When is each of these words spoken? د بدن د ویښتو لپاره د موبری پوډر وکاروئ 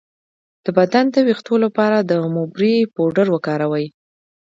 د 0.65 0.67
بدن 0.77 1.05
د 1.13 1.15
ویښتو 1.27 1.55
لپاره 1.65 1.97
د 2.01 2.11
موبری 2.35 2.73
پوډر 2.93 3.27
وکاروئ 3.31 3.85